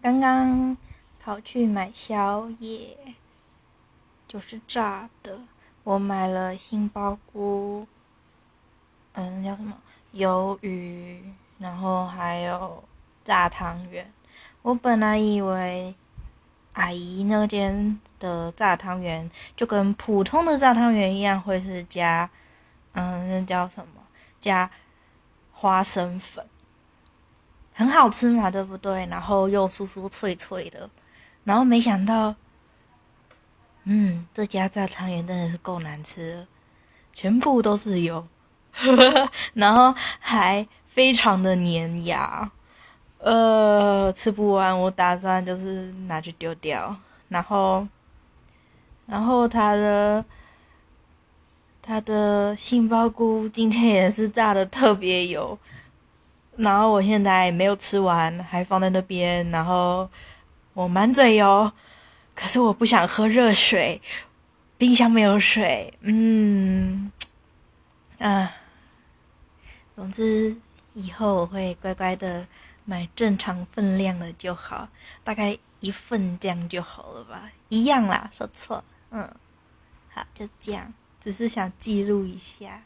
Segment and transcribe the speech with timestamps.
[0.00, 0.76] 刚刚
[1.20, 2.96] 跑去买宵夜，
[4.28, 5.40] 就是炸的。
[5.82, 7.86] 我买了杏鲍菇，
[9.14, 9.76] 嗯，叫什么
[10.14, 12.84] 鱿鱼，然后还有
[13.24, 14.12] 炸汤圆。
[14.62, 15.94] 我本来以为
[16.74, 22.30] 阿姨那间的炸汤圆就跟普通的炸汤圆一样，会是加，
[22.92, 24.02] 嗯，那叫什么？
[24.40, 24.70] 加
[25.52, 26.46] 花生粉。
[27.98, 29.06] 好吃嘛，对不对？
[29.06, 30.88] 然后又酥酥脆脆的，
[31.44, 32.34] 然后没想到，
[33.84, 36.46] 嗯，这家炸汤圆真的是够难吃，
[37.12, 38.26] 全部都是油，
[39.54, 42.50] 然后还非常的粘牙，
[43.18, 46.96] 呃，吃不完，我打算就是拿去丢掉。
[47.28, 47.86] 然后，
[49.06, 50.24] 然后它的
[51.82, 55.58] 它的杏鲍菇今天也是炸的特别油。
[56.58, 59.48] 然后我现在没有吃完，还放在那边。
[59.52, 60.10] 然后
[60.74, 61.70] 我满嘴油，
[62.34, 64.02] 可是我不想喝热水，
[64.76, 65.94] 冰箱没有水。
[66.00, 67.12] 嗯，
[68.18, 68.52] 啊，
[69.94, 70.56] 总之
[70.94, 72.44] 以后我会乖乖的
[72.84, 74.88] 买正常分量的就好，
[75.22, 77.50] 大概一份这样就好了吧？
[77.68, 78.82] 一样啦，说错。
[79.10, 79.32] 嗯，
[80.10, 82.82] 好，就这样，只是想记录一下。